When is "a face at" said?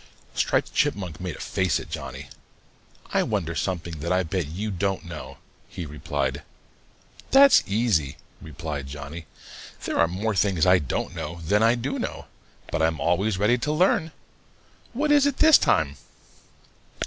1.35-1.91